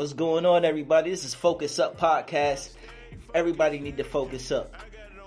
What's 0.00 0.14
going 0.14 0.46
on, 0.46 0.64
everybody? 0.64 1.10
This 1.10 1.26
is 1.26 1.34
Focus 1.34 1.78
Up 1.78 1.98
Podcast. 2.00 2.70
Everybody 3.34 3.78
need 3.78 3.98
to 3.98 4.02
focus 4.02 4.50
up. 4.50 4.74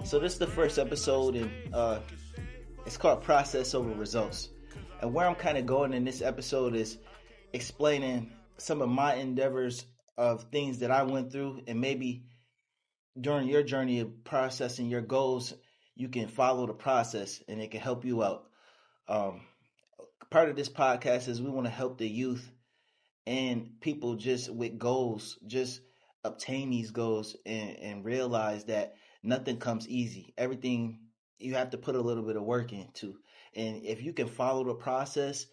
So 0.04 0.18
this 0.18 0.34
is 0.34 0.40
the 0.40 0.48
first 0.48 0.80
episode, 0.80 1.36
and 1.36 1.52
uh, 1.72 2.00
it's 2.84 2.98
called 2.98 3.22
Process 3.22 3.76
Over 3.76 3.94
Results. 3.94 4.50
And 5.00 5.14
where 5.14 5.28
I'm 5.28 5.36
kind 5.36 5.60
of 5.60 5.68
going 5.68 5.94
in 5.94 6.06
this 6.06 6.24
episode 6.24 6.76
is 6.76 6.98
explaining 7.54 8.32
some 8.58 8.82
of 8.82 8.90
my 8.90 9.14
endeavors 9.14 9.86
of 10.18 10.46
things 10.52 10.80
that 10.80 10.90
I 10.90 11.04
went 11.04 11.32
through, 11.32 11.62
and 11.68 11.80
maybe 11.80 12.24
during 13.22 13.48
your 13.48 13.62
journey 13.62 14.00
of 14.00 14.24
processing 14.24 14.88
your 14.88 15.02
goals, 15.02 15.54
you 15.96 16.10
can 16.10 16.28
follow 16.28 16.66
the 16.66 16.74
process, 16.74 17.44
and 17.48 17.62
it 17.62 17.70
can 17.70 17.80
help 17.80 18.06
you 18.06 18.24
out. 18.24 18.48
Um, 19.08 19.42
part 20.32 20.50
of 20.50 20.56
this 20.56 20.70
podcast 20.70 21.28
is 21.28 21.40
we 21.40 21.52
want 21.52 21.68
to 21.68 21.72
help 21.72 22.00
the 22.00 22.10
youth 22.10 22.50
and 23.26 23.72
people 23.82 24.16
just 24.16 24.50
with 24.54 24.78
goals 24.78 25.38
just 25.48 25.82
obtain 26.24 26.70
these 26.70 26.92
goals 26.92 27.36
and, 27.46 27.78
and 27.78 28.06
realize 28.06 28.66
that 28.66 28.96
nothing 29.24 29.58
comes 29.58 29.88
easy. 29.88 30.34
Everything 30.38 31.00
you 31.40 31.56
have 31.56 31.72
to 31.72 31.78
put 31.78 31.96
a 31.96 32.02
little 32.02 32.24
bit 32.24 32.38
of 32.38 32.44
work 32.44 32.72
into. 32.72 33.16
And 33.56 33.84
if 33.84 34.02
you 34.02 34.14
can 34.14 34.28
follow 34.28 34.64
the 34.64 34.74
process 34.74 35.46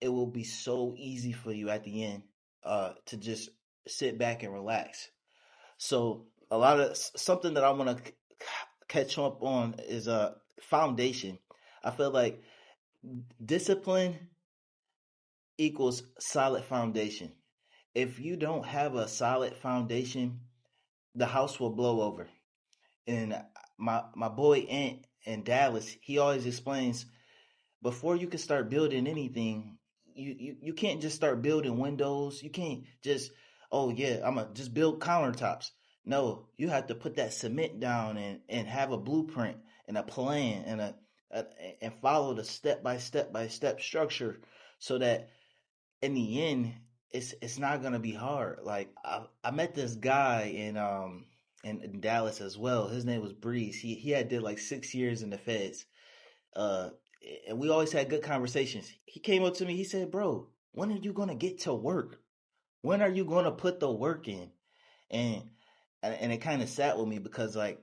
it 0.00 0.08
will 0.08 0.26
be 0.26 0.44
so 0.44 0.94
easy 0.96 1.32
for 1.32 1.52
you 1.52 1.70
at 1.70 1.84
the 1.84 2.04
end 2.04 2.22
uh, 2.64 2.92
to 3.06 3.16
just 3.16 3.50
sit 3.86 4.18
back 4.18 4.42
and 4.42 4.52
relax. 4.52 5.10
So 5.78 6.26
a 6.50 6.58
lot 6.58 6.80
of 6.80 6.96
something 6.96 7.54
that 7.54 7.64
i 7.64 7.70
want 7.70 8.04
to 8.04 8.12
catch 8.88 9.18
up 9.18 9.42
on 9.42 9.74
is 9.88 10.06
a 10.06 10.12
uh, 10.12 10.34
foundation. 10.60 11.38
I 11.82 11.90
feel 11.90 12.10
like 12.10 12.42
discipline 13.44 14.28
equals 15.58 16.02
solid 16.18 16.64
foundation. 16.64 17.32
If 17.94 18.20
you 18.20 18.36
don't 18.36 18.66
have 18.66 18.94
a 18.94 19.08
solid 19.08 19.54
foundation, 19.56 20.40
the 21.14 21.26
house 21.26 21.58
will 21.58 21.70
blow 21.70 22.02
over. 22.02 22.28
And 23.06 23.42
my 23.78 24.04
my 24.14 24.28
boy 24.28 24.60
Ant 24.60 25.06
in 25.24 25.44
Dallas, 25.44 25.96
he 26.00 26.18
always 26.18 26.46
explains 26.46 27.06
before 27.82 28.16
you 28.16 28.26
can 28.26 28.38
start 28.38 28.70
building 28.70 29.06
anything, 29.06 29.78
you, 30.14 30.34
you, 30.38 30.56
you 30.60 30.74
can't 30.74 31.00
just 31.00 31.16
start 31.16 31.42
building 31.42 31.78
windows. 31.78 32.42
You 32.42 32.50
can't 32.50 32.84
just, 33.02 33.30
oh 33.70 33.90
yeah, 33.90 34.20
I'm 34.24 34.36
gonna 34.36 34.48
just 34.54 34.74
build 34.74 35.00
countertops. 35.00 35.70
No, 36.04 36.46
you 36.56 36.68
have 36.68 36.86
to 36.86 36.94
put 36.94 37.16
that 37.16 37.32
cement 37.32 37.80
down 37.80 38.16
and, 38.16 38.40
and 38.48 38.66
have 38.66 38.92
a 38.92 38.98
blueprint 38.98 39.58
and 39.88 39.98
a 39.98 40.02
plan 40.02 40.64
and 40.66 40.80
a, 40.80 40.94
a 41.30 41.44
and 41.82 41.92
follow 42.00 42.34
the 42.34 42.44
step 42.44 42.82
by 42.82 42.98
step 42.98 43.32
by 43.32 43.48
step 43.48 43.80
structure 43.80 44.40
so 44.78 44.98
that 44.98 45.28
in 46.02 46.14
the 46.14 46.42
end, 46.42 46.74
it's 47.10 47.34
it's 47.40 47.58
not 47.58 47.82
gonna 47.82 47.98
be 47.98 48.12
hard. 48.12 48.60
Like 48.62 48.90
I, 49.04 49.24
I 49.42 49.50
met 49.50 49.74
this 49.74 49.94
guy 49.94 50.52
in 50.54 50.76
um 50.76 51.26
in, 51.64 51.80
in, 51.82 52.00
Dallas 52.00 52.40
as 52.40 52.56
well. 52.58 52.88
His 52.88 53.04
name 53.04 53.22
was 53.22 53.32
Breeze. 53.32 53.80
He 53.80 53.94
he 53.94 54.10
had 54.10 54.28
did 54.28 54.42
like 54.42 54.58
six 54.58 54.94
years 54.94 55.22
in 55.22 55.30
the 55.30 55.38
feds. 55.38 55.86
Uh, 56.54 56.90
and 57.48 57.58
we 57.58 57.68
always 57.70 57.92
had 57.92 58.08
good 58.08 58.22
conversations. 58.22 58.90
He 59.04 59.20
came 59.20 59.44
up 59.44 59.54
to 59.54 59.64
me. 59.64 59.76
He 59.76 59.84
said, 59.84 60.10
"Bro, 60.10 60.48
when 60.72 60.92
are 60.92 60.98
you 60.98 61.12
gonna 61.12 61.34
get 61.34 61.60
to 61.60 61.74
work? 61.74 62.20
When 62.82 63.02
are 63.02 63.08
you 63.08 63.24
gonna 63.24 63.52
put 63.52 63.80
the 63.80 63.90
work 63.90 64.28
in?" 64.28 64.50
And 65.10 65.42
and 66.02 66.32
it 66.32 66.38
kind 66.38 66.62
of 66.62 66.68
sat 66.68 66.98
with 66.98 67.08
me 67.08 67.18
because 67.18 67.56
like 67.56 67.82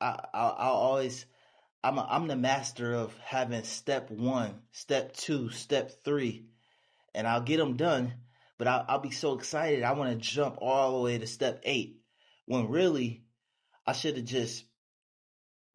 I 0.00 0.18
I, 0.32 0.48
I 0.48 0.66
always 0.66 1.26
I'm 1.82 1.98
a, 1.98 2.06
I'm 2.08 2.26
the 2.26 2.36
master 2.36 2.94
of 2.94 3.16
having 3.18 3.64
step 3.64 4.10
one, 4.10 4.60
step 4.72 5.14
two, 5.14 5.50
step 5.50 6.04
three, 6.04 6.46
and 7.14 7.26
I'll 7.26 7.42
get 7.42 7.58
them 7.58 7.76
done. 7.76 8.14
But 8.58 8.68
I'll, 8.68 8.84
I'll 8.88 9.00
be 9.00 9.10
so 9.10 9.34
excited. 9.34 9.82
I 9.82 9.92
want 9.92 10.10
to 10.10 10.16
jump 10.16 10.58
all 10.60 10.96
the 10.96 11.04
way 11.04 11.18
to 11.18 11.26
step 11.26 11.62
eight 11.64 12.00
when 12.46 12.68
really 12.68 13.24
I 13.86 13.92
should 13.92 14.16
have 14.16 14.26
just 14.26 14.64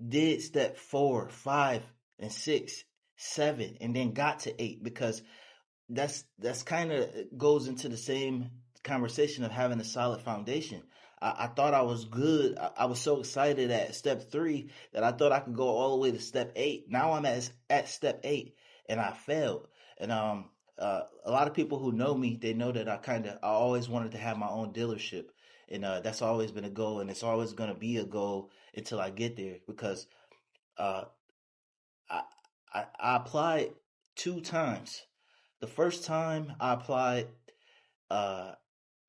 did 0.06 0.42
step 0.42 0.78
four, 0.78 1.30
five, 1.30 1.84
and 2.20 2.32
six, 2.32 2.84
seven, 3.18 3.78
and 3.82 3.96
then 3.96 4.14
got 4.14 4.42
to 4.42 4.62
eight 4.62 4.84
because 4.84 5.22
that's 5.90 6.24
that's 6.40 6.64
kind 6.64 6.92
of 6.92 7.10
goes 7.38 7.68
into 7.68 7.90
the 7.90 7.98
same 7.98 8.50
conversation 8.84 9.44
of 9.44 9.52
having 9.52 9.80
a 9.80 9.84
solid 9.84 10.22
foundation. 10.22 10.84
I, 11.22 11.36
I 11.40 11.48
thought 11.48 11.74
I 11.74 11.82
was 11.82 12.06
good. 12.06 12.58
I, 12.58 12.72
I, 12.78 12.86
was 12.86 13.00
so 13.00 13.20
excited 13.20 13.72
at 13.72 13.96
step 13.96 14.32
three 14.32 14.70
that 14.94 15.04
I 15.04 15.12
thought 15.12 15.32
I 15.32 15.40
could 15.40 15.56
go 15.56 15.68
all 15.68 15.92
the 15.92 16.02
way 16.02 16.12
to 16.12 16.20
step 16.20 16.54
eight. 16.56 16.86
Now 16.90 17.14
I'm 17.14 17.26
at 17.26 17.50
at 17.70 17.90
step 17.90 18.22
eight, 18.24 18.56
and 18.88 19.00
I 19.00 19.12
failed. 19.12 19.68
And 19.98 20.12
um, 20.12 20.50
uh, 20.78 21.02
a 21.24 21.32
lot 21.32 21.48
of 21.48 21.54
people 21.54 21.80
who 21.80 21.92
know 21.92 22.16
me, 22.16 22.38
they 22.40 22.54
know 22.54 22.72
that 22.72 22.90
I 22.90 22.98
kind 22.98 23.26
of 23.26 23.38
I 23.42 23.48
always 23.48 23.88
wanted 23.88 24.12
to 24.12 24.18
have 24.18 24.38
my 24.38 24.50
own 24.50 24.74
dealership, 24.74 25.26
and 25.70 25.86
uh, 25.86 26.02
that's 26.02 26.22
always 26.22 26.52
been 26.52 26.66
a 26.66 26.70
goal, 26.70 27.00
and 27.00 27.10
it's 27.10 27.24
always 27.24 27.54
going 27.54 27.70
to 27.70 27.80
be 27.80 27.98
a 27.98 28.06
goal 28.06 28.52
until 28.76 29.00
I 29.00 29.10
get 29.10 29.38
there 29.38 29.58
because 29.68 30.08
uh, 30.78 31.06
I, 32.10 32.22
I 32.74 32.86
I 33.00 33.16
applied 33.18 33.72
two 34.16 34.42
times. 34.42 35.02
The 35.62 35.68
first 35.68 36.04
time 36.04 36.54
I 36.60 36.74
applied, 36.74 37.28
uh, 38.12 38.52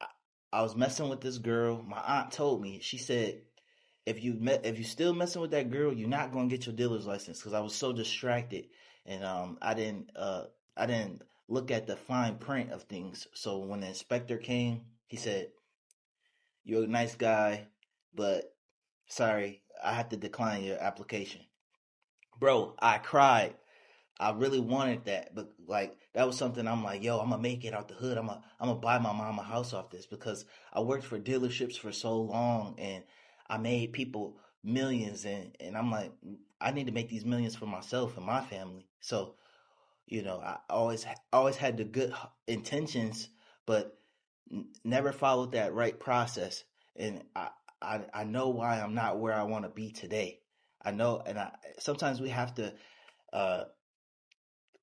I, 0.01 0.07
I 0.53 0.63
was 0.63 0.77
messing 0.77 1.09
with 1.09 1.21
this 1.21 1.39
girl. 1.39 1.83
My 1.83 2.01
aunt 2.01 2.31
told 2.31 2.63
me 2.63 2.79
she 2.81 2.99
said 2.99 3.41
if 4.07 4.23
you 4.23 4.35
met, 4.35 4.65
if 4.65 4.79
you 4.79 4.85
still 4.85 5.13
messing 5.13 5.43
with 5.43 5.51
that 5.51 5.71
girl, 5.71 5.93
you're 5.93 6.09
not 6.09 6.33
gonna 6.33 6.49
get 6.49 6.65
your 6.65 6.77
dealer's 6.77 7.07
license 7.07 7.39
because 7.39 7.53
I 7.53 7.61
was 7.61 7.75
so 7.75 7.93
distracted 7.93 8.67
and 9.05 9.25
um 9.25 9.59
I 9.61 9.75
didn't 9.75 10.11
uh 10.17 10.45
I 10.77 10.87
didn't 10.87 11.23
look 11.49 11.71
at 11.71 11.87
the 11.87 11.97
fine 11.97 12.37
print 12.37 12.73
of 12.73 12.85
things. 12.85 13.27
So 13.35 13.59
when 13.59 13.81
the 13.81 13.89
inspector 13.89 14.39
came, 14.39 14.83
he 15.07 15.17
said, 15.17 15.49
You're 16.65 16.85
a 16.85 16.89
nice 16.89 17.15
guy, 17.15 17.69
but 18.15 18.55
sorry, 19.07 19.63
I 19.83 19.95
have 19.95 20.09
to 20.11 20.17
decline 20.17 20.65
your 20.65 20.79
application. 20.83 21.43
Bro, 22.39 22.75
I 22.79 22.99
cried. 22.99 23.55
I 24.19 24.31
really 24.31 24.61
wanted 24.61 25.05
that, 25.05 25.35
but 25.35 25.53
like 25.67 25.97
that 26.15 26.27
was 26.27 26.39
something 26.39 26.67
I'm 26.67 26.83
like, 26.83 27.03
yo, 27.03 27.19
I'm 27.19 27.29
gonna 27.31 27.43
make 27.43 27.65
it 27.65 27.75
out 27.75 27.89
the 27.89 27.95
hood. 27.95 28.17
I'm 28.17 28.29
gonna 28.29 28.43
I'm 28.59 28.69
gonna 28.69 28.81
buy 28.81 28.99
my 28.99 29.13
mom 29.13 29.39
a 29.39 29.43
house 29.43 29.75
off 29.75 29.91
this 29.91 30.07
because 30.07 30.47
I 30.73 30.81
worked 30.81 31.05
for 31.05 31.19
dealerships 31.19 31.79
for 31.79 31.93
so 31.93 32.23
long 32.23 32.77
and 32.79 33.05
I 33.49 33.59
made 33.59 33.93
people 33.93 34.39
millions 34.65 35.27
and 35.27 35.55
and 35.61 35.77
I'm 35.77 35.91
like 35.91 36.13
I 36.61 36.73
need 36.73 36.87
to 36.87 36.93
make 36.93 37.11
these 37.11 37.27
millions 37.27 37.57
for 37.57 37.67
myself 37.67 38.17
and 38.17 38.25
my 38.25 38.41
family. 38.41 38.87
So 39.01 39.35
you 40.07 40.23
know, 40.23 40.41
I 40.41 40.59
always 40.71 41.05
always 41.33 41.57
had 41.57 41.77
the 41.77 41.85
good 41.85 42.15
intentions, 42.47 43.29
but 43.67 43.99
n- 44.51 44.69
never 44.85 45.13
followed 45.13 45.53
that 45.53 45.75
right 45.75 45.99
process. 45.99 46.65
And 46.95 47.25
I, 47.35 47.49
I 47.83 48.01
I 48.15 48.25
know 48.25 48.51
why 48.51 48.81
I'm 48.81 48.95
not 48.95 49.19
where 49.19 49.35
I 49.35 49.43
want 49.43 49.65
to 49.65 49.71
be 49.71 49.91
today. 49.91 50.41
I 50.83 50.93
know, 50.93 51.21
and 51.25 51.39
I 51.39 51.53
sometimes 51.81 52.21
we 52.21 52.31
have 52.31 52.55
to 52.55 52.73
uh, 53.33 53.65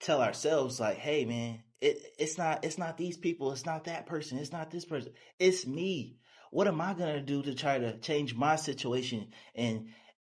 tell 0.01 0.21
ourselves 0.21 0.79
like, 0.79 0.97
"Hey, 0.97 1.23
man, 1.23 1.63
it 1.79 2.01
it's 2.19 2.37
not 2.37 2.65
it's 2.65 2.77
not 2.77 2.97
these 2.97 3.17
people, 3.17 3.51
it's 3.51 3.65
not 3.65 3.85
that 3.85 4.05
person, 4.05 4.37
it's 4.37 4.51
not 4.51 4.71
this 4.71 4.85
person, 4.85 5.13
it's 5.39 5.65
me. 5.65 6.17
What 6.51 6.67
am 6.67 6.81
I 6.81 6.93
gonna 6.93 7.21
do 7.21 7.41
to 7.43 7.55
try 7.55 7.79
to 7.79 7.97
change 7.97 8.35
my 8.35 8.57
situation 8.57 9.27
and 9.55 9.87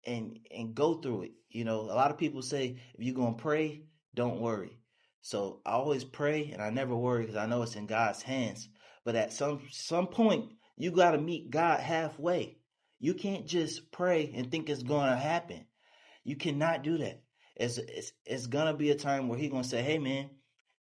and 0.04 0.38
and 0.56 0.74
go 0.74 0.94
through 0.94 1.22
it? 1.22 1.32
You 1.50 1.64
know, 1.64 1.80
a 1.80 1.96
lot 1.96 2.10
of 2.10 2.18
people 2.18 2.42
say 2.42 2.78
if 2.94 3.04
you're 3.04 3.14
gonna 3.14 3.36
pray, 3.36 3.82
don't 4.16 4.40
worry. 4.40 4.78
So 5.20 5.60
I 5.64 5.72
always 5.72 6.04
pray 6.04 6.50
and 6.52 6.62
I 6.62 6.70
never 6.70 6.96
worry 6.96 7.22
because 7.22 7.36
I 7.36 7.46
know 7.46 7.62
it's 7.62 7.76
in 7.76 7.86
God's 7.86 8.22
hands. 8.22 8.68
But 9.04 9.14
at 9.14 9.32
some 9.32 9.60
some 9.70 10.08
point, 10.08 10.50
you 10.76 10.90
got 10.90 11.12
to 11.12 11.18
meet 11.18 11.50
God 11.50 11.78
halfway. 11.78 12.58
You 12.98 13.14
can't 13.14 13.46
just 13.46 13.92
pray 13.92 14.32
and 14.34 14.50
think 14.50 14.68
it's 14.68 14.82
going 14.82 15.10
to 15.10 15.16
happen. 15.16 15.66
You 16.24 16.36
cannot 16.36 16.82
do 16.82 16.98
that. 16.98 17.22
It's 17.54 17.78
it's, 17.78 18.12
it's 18.24 18.46
going 18.46 18.66
to 18.66 18.74
be 18.74 18.90
a 18.90 18.96
time 18.96 19.28
where 19.28 19.38
He's 19.38 19.50
going 19.50 19.62
to 19.62 19.68
say, 19.68 19.82
"Hey, 19.82 19.98
man, 19.98 20.30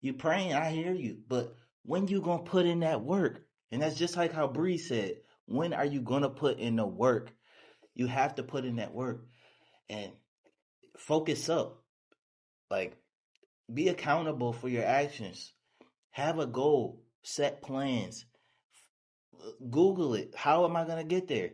you 0.00 0.14
praying? 0.14 0.54
I 0.54 0.70
hear 0.70 0.94
you, 0.94 1.18
but 1.28 1.54
when 1.82 2.08
you 2.08 2.22
going 2.22 2.44
to 2.44 2.50
put 2.50 2.66
in 2.66 2.80
that 2.80 3.02
work?" 3.02 3.44
And 3.70 3.82
that's 3.82 3.96
just 3.96 4.16
like 4.16 4.32
how 4.32 4.46
Breeze 4.46 4.88
said. 4.88 5.16
When 5.46 5.74
are 5.74 5.84
you 5.84 6.00
going 6.00 6.22
to 6.22 6.30
put 6.30 6.58
in 6.58 6.76
the 6.76 6.86
work? 6.86 7.32
You 7.94 8.06
have 8.06 8.36
to 8.36 8.42
put 8.42 8.64
in 8.64 8.76
that 8.76 8.94
work 8.94 9.26
and 9.90 10.12
focus 10.96 11.48
up. 11.48 11.82
Like 12.70 12.96
be 13.72 13.88
accountable 13.88 14.52
for 14.52 14.68
your 14.68 14.84
actions. 14.84 15.52
Have 16.10 16.38
a 16.38 16.46
goal. 16.46 17.02
Set 17.22 17.62
plans. 17.62 18.26
Google 19.70 20.14
it. 20.14 20.34
How 20.36 20.64
am 20.64 20.76
I 20.76 20.84
going 20.84 20.98
to 20.98 21.04
get 21.04 21.28
there? 21.28 21.50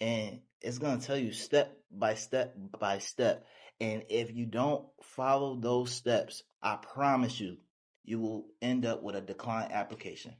And 0.00 0.40
it's 0.60 0.78
going 0.78 0.98
to 0.98 1.06
tell 1.06 1.16
you 1.16 1.32
step 1.32 1.76
by 1.90 2.14
step 2.14 2.54
by 2.78 2.98
step. 2.98 3.46
And 3.80 4.04
if 4.08 4.34
you 4.34 4.46
don't 4.46 4.86
follow 5.02 5.56
those 5.56 5.92
steps, 5.92 6.42
I 6.62 6.76
promise 6.76 7.38
you, 7.38 7.58
you 8.04 8.20
will 8.20 8.46
end 8.62 8.86
up 8.86 9.02
with 9.02 9.16
a 9.16 9.20
decline 9.20 9.70
application. 9.72 10.34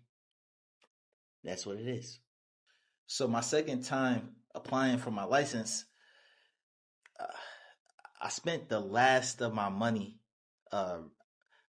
That's 1.44 1.66
what 1.66 1.76
it 1.76 1.86
is. 1.86 2.18
So, 3.06 3.28
my 3.28 3.40
second 3.40 3.84
time 3.84 4.36
applying 4.54 4.98
for 4.98 5.10
my 5.10 5.24
license, 5.24 5.84
uh, 7.20 7.26
I 8.20 8.30
spent 8.30 8.68
the 8.68 8.80
last 8.80 9.40
of 9.42 9.52
my 9.54 9.68
money 9.68 10.18
uh, 10.72 10.98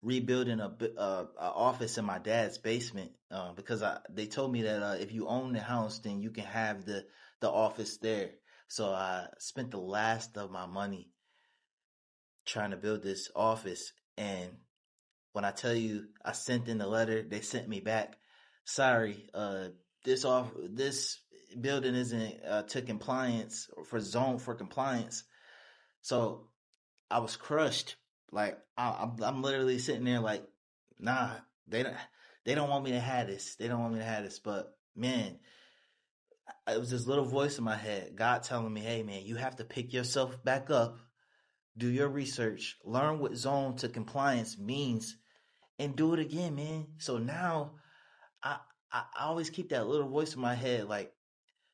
rebuilding 0.03 0.61
a, 0.61 0.77
a, 0.97 1.03
a, 1.03 1.27
office 1.39 1.99
in 1.99 2.05
my 2.05 2.19
dad's 2.19 2.59
basement 2.59 3.13
uh, 3.31 3.53
because 3.53 3.83
I, 3.83 3.99
they 4.11 4.27
told 4.27 4.53
me 4.53 4.63
that 4.63 4.83
uh, 4.83 4.97
if 5.01 5.13
you 5.13 5.27
own 5.27 5.53
the 5.53 5.61
house, 5.61 5.99
then 6.01 6.21
you 6.21 6.31
can 6.31 6.45
have 6.45 6.85
the 6.85 7.05
the 7.41 7.51
office 7.51 7.99
there. 7.99 8.31
So 8.69 8.91
I 8.91 9.27
spent 9.39 9.71
the 9.71 9.79
last 9.79 10.37
of 10.37 10.51
my 10.51 10.67
money 10.67 11.11
trying 12.47 12.71
to 12.71 12.77
build 12.77 13.03
this 13.03 13.31
office, 13.35 13.93
and 14.17 14.51
when 15.33 15.45
I 15.45 15.51
tell 15.51 15.75
you 15.75 16.07
I 16.25 16.33
sent 16.33 16.69
in 16.69 16.79
the 16.79 16.87
letter, 16.87 17.23
they 17.23 17.41
sent 17.41 17.69
me 17.69 17.81
back. 17.81 18.17
Sorry, 18.65 19.29
uh, 19.35 19.69
this 20.05 20.25
off 20.25 20.51
this 20.71 21.19
building 21.61 21.95
isn't 21.95 22.45
uh, 22.45 22.63
to 22.63 22.83
compliance 22.83 23.69
for 23.87 24.01
zone 24.01 24.39
for 24.39 24.55
compliance. 24.55 25.25
So 26.03 26.49
I 27.11 27.19
was 27.21 27.37
crushed. 27.37 27.97
Like 28.31 28.59
I, 28.77 29.09
I'm 29.23 29.43
literally 29.43 29.79
sitting 29.79 30.05
there 30.05 30.21
like, 30.21 30.45
nah, 30.99 31.31
they 31.69 31.83
don't 31.83 31.97
they 32.45 32.55
don't 32.55 32.69
want 32.69 32.85
me 32.85 32.93
to 32.93 33.01
have 33.01 33.27
this. 33.27 33.57
They 33.57 33.69
don't 33.69 33.81
want 33.81 33.95
me 33.95 34.01
to 34.01 34.05
have 34.05 34.25
this. 34.25 34.39
But 34.39 34.77
man, 34.97 35.39
it 36.69 36.79
was 36.79 36.91
this 36.91 37.07
little 37.07 37.25
voice 37.25 37.59
in 37.59 37.65
my 37.65 37.77
head, 37.77 38.17
God 38.17 38.43
telling 38.43 38.73
me, 38.73 38.81
hey 38.81 39.03
man, 39.03 39.23
you 39.25 39.37
have 39.37 39.57
to 39.57 39.65
pick 39.65 39.93
yourself 39.93 40.43
back 40.45 40.71
up, 40.71 40.99
do 41.77 41.89
your 41.89 42.09
research, 42.09 42.77
learn 42.85 43.19
what 43.19 43.37
zone 43.37 43.77
to 43.77 43.89
compliance 43.89 44.59
means, 44.59 45.17
and 45.79 45.97
do 45.97 46.15
it 46.15 46.21
again, 46.21 46.55
man. 46.55 46.87
So 46.99 47.19
now 47.19 47.73
I 48.43 48.59
I, 48.93 49.05
always 49.21 49.51
keep 49.51 49.71
that 49.71 49.89
little 49.89 50.09
voice 50.09 50.35
in 50.35 50.41
my 50.41 50.55
head, 50.55 50.89
like 50.89 51.13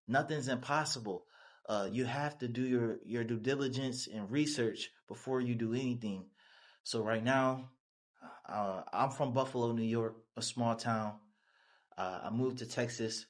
nothing's 0.08 0.48
impossible. 0.48 1.26
Uh, 1.68 1.88
you 1.92 2.06
have 2.06 2.38
to 2.38 2.48
do 2.48 2.62
your, 2.62 2.98
your 3.04 3.24
due 3.24 3.38
diligence 3.38 4.08
and 4.12 4.30
research 4.30 4.90
before 5.06 5.40
you 5.40 5.54
do 5.54 5.74
anything. 5.74 6.24
So 6.82 7.02
right 7.02 7.22
now, 7.22 7.70
uh, 8.48 8.82
I'm 8.92 9.10
from 9.10 9.32
Buffalo, 9.32 9.72
New 9.72 9.82
York, 9.82 10.16
a 10.36 10.42
small 10.42 10.74
town. 10.74 11.14
Uh, 11.96 12.20
I 12.24 12.30
moved 12.30 12.58
to 12.58 12.66
Texas. 12.66 13.26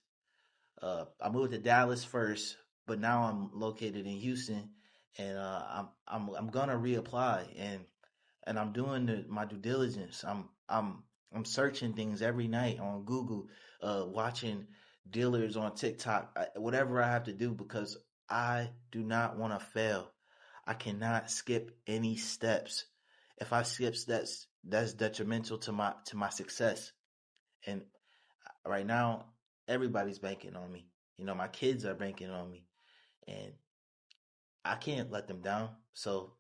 Uh, 0.80 1.04
I 1.20 1.28
moved 1.28 1.52
to 1.52 1.58
Dallas 1.58 2.04
first, 2.04 2.56
but 2.86 3.00
now 3.00 3.24
I'm 3.24 3.50
located 3.52 4.06
in 4.06 4.16
Houston, 4.16 4.70
and 5.18 5.36
uh, 5.36 5.62
I'm 5.68 5.88
I'm 6.08 6.30
I'm 6.34 6.48
gonna 6.48 6.76
reapply 6.76 7.48
and 7.58 7.84
and 8.46 8.58
I'm 8.58 8.72
doing 8.72 9.06
the, 9.06 9.24
my 9.28 9.44
due 9.44 9.58
diligence. 9.58 10.24
I'm 10.26 10.48
I'm 10.68 11.02
I'm 11.34 11.44
searching 11.44 11.92
things 11.92 12.22
every 12.22 12.48
night 12.48 12.80
on 12.80 13.04
Google, 13.04 13.48
uh, 13.82 14.04
watching 14.06 14.66
dealers 15.08 15.56
on 15.56 15.74
TikTok, 15.74 16.38
whatever 16.56 17.02
I 17.02 17.10
have 17.10 17.24
to 17.24 17.32
do 17.32 17.52
because 17.52 17.98
I 18.28 18.70
do 18.90 19.02
not 19.02 19.36
want 19.36 19.58
to 19.58 19.64
fail. 19.64 20.10
I 20.66 20.74
cannot 20.74 21.30
skip 21.30 21.76
any 21.86 22.16
steps. 22.16 22.84
If 23.40 23.52
I 23.52 23.62
skip 23.62 23.96
steps, 23.96 24.46
that's 24.64 24.92
detrimental 24.92 25.58
to 25.58 25.72
my 25.72 25.94
to 26.06 26.16
my 26.16 26.28
success. 26.28 26.92
And 27.66 27.82
uh, 28.46 28.70
right 28.70 28.86
now, 28.86 29.26
everybody's 29.66 30.18
banking 30.18 30.56
on 30.56 30.70
me. 30.70 30.86
You 31.16 31.24
know, 31.24 31.34
my 31.34 31.48
kids 31.48 31.84
are 31.84 31.94
banking 31.94 32.30
on 32.30 32.50
me, 32.50 32.66
and 33.26 33.52
I 34.64 34.76
can't 34.76 35.10
let 35.10 35.26
them 35.26 35.40
down. 35.40 35.70
So 35.94 36.34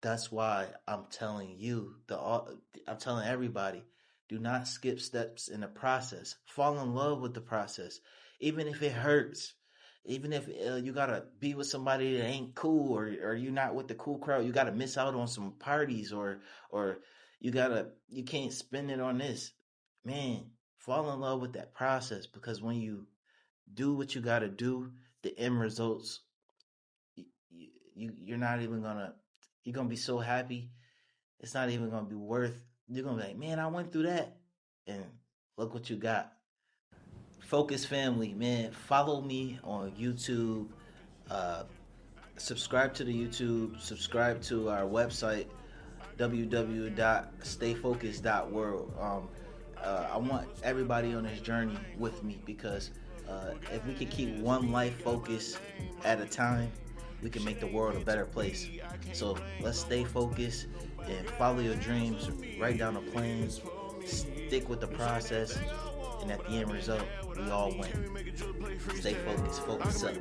that's 0.00 0.32
why 0.32 0.68
I'm 0.88 1.04
telling 1.10 1.56
you 1.58 1.96
the 2.08 2.18
uh, 2.18 2.44
I'm 2.88 2.98
telling 2.98 3.26
everybody 3.26 3.84
do 4.28 4.38
not 4.38 4.66
skip 4.66 5.00
steps 5.00 5.48
in 5.48 5.60
the 5.60 5.68
process. 5.68 6.36
Fall 6.46 6.78
in 6.80 6.94
love 6.94 7.20
with 7.20 7.34
the 7.34 7.40
process, 7.40 8.00
even 8.40 8.66
if 8.66 8.82
it 8.82 8.92
hurts. 8.92 9.54
Even 10.04 10.32
if 10.32 10.48
uh, 10.48 10.76
you 10.76 10.92
gotta 10.92 11.24
be 11.38 11.54
with 11.54 11.68
somebody 11.68 12.16
that 12.16 12.26
ain't 12.26 12.54
cool, 12.54 12.96
or 12.96 13.04
or 13.22 13.34
you're 13.34 13.52
not 13.52 13.74
with 13.74 13.88
the 13.88 13.94
cool 13.94 14.18
crowd, 14.18 14.44
you 14.44 14.52
gotta 14.52 14.72
miss 14.72 14.98
out 14.98 15.14
on 15.14 15.28
some 15.28 15.52
parties, 15.52 16.12
or 16.12 16.40
or 16.70 16.98
you 17.40 17.50
gotta 17.50 17.88
you 18.08 18.24
can't 18.24 18.52
spend 18.52 18.90
it 18.90 19.00
on 19.00 19.18
this. 19.18 19.52
Man, 20.04 20.46
fall 20.78 21.12
in 21.12 21.20
love 21.20 21.40
with 21.40 21.52
that 21.52 21.74
process 21.74 22.26
because 22.26 22.60
when 22.60 22.76
you 22.76 23.06
do 23.72 23.94
what 23.94 24.14
you 24.14 24.20
gotta 24.20 24.48
do, 24.48 24.90
the 25.22 25.38
end 25.38 25.60
results 25.60 26.20
you, 27.14 27.70
you 27.94 28.12
you're 28.18 28.38
not 28.38 28.60
even 28.60 28.82
gonna 28.82 29.14
you're 29.64 29.74
gonna 29.74 29.88
be 29.88 29.96
so 29.96 30.18
happy. 30.18 30.70
It's 31.40 31.54
not 31.54 31.70
even 31.70 31.90
gonna 31.90 32.06
be 32.06 32.16
worth. 32.16 32.60
You're 32.88 33.04
gonna 33.04 33.22
be 33.22 33.28
like, 33.28 33.38
man, 33.38 33.58
I 33.58 33.68
went 33.68 33.92
through 33.92 34.04
that, 34.04 34.36
and 34.86 35.04
look 35.56 35.74
what 35.74 35.88
you 35.88 35.96
got. 35.96 36.32
Focus 37.52 37.84
family, 37.84 38.32
man. 38.32 38.72
Follow 38.72 39.20
me 39.20 39.60
on 39.62 39.90
YouTube. 39.90 40.68
Uh, 41.30 41.64
subscribe 42.38 42.94
to 42.94 43.04
the 43.04 43.12
YouTube. 43.12 43.78
Subscribe 43.78 44.40
to 44.44 44.70
our 44.70 44.84
website 44.84 45.44
www.stayfocused.world. 46.16 48.94
Um, 48.98 49.28
uh, 49.76 50.08
I 50.10 50.16
want 50.16 50.48
everybody 50.62 51.12
on 51.12 51.24
this 51.24 51.42
journey 51.42 51.76
with 51.98 52.24
me 52.24 52.40
because 52.46 52.90
uh, 53.28 53.50
if 53.70 53.86
we 53.86 53.92
can 53.92 54.06
keep 54.06 54.34
one 54.38 54.72
life 54.72 54.98
focus 55.02 55.58
at 56.04 56.22
a 56.22 56.26
time, 56.26 56.72
we 57.22 57.28
can 57.28 57.44
make 57.44 57.60
the 57.60 57.66
world 57.66 57.96
a 57.96 58.00
better 58.00 58.24
place. 58.24 58.66
So 59.12 59.36
let's 59.60 59.78
stay 59.78 60.04
focused 60.04 60.68
and 61.06 61.28
follow 61.32 61.60
your 61.60 61.74
dreams, 61.74 62.30
write 62.58 62.78
down 62.78 62.96
a 62.96 63.02
plan, 63.02 63.50
stick 64.06 64.70
with 64.70 64.80
the 64.80 64.86
process, 64.86 65.58
and 66.22 66.32
at 66.32 66.44
the 66.46 66.52
end 66.52 66.72
result, 66.72 67.02
we 67.36 67.50
all 67.50 67.70
win. 67.70 67.90
Stay 68.94 69.14
focused, 69.14 69.62
focus 69.66 70.04
up. 70.04 70.14